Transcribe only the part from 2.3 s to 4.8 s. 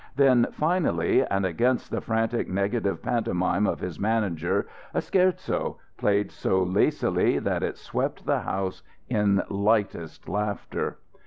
negative pantomime of his manager,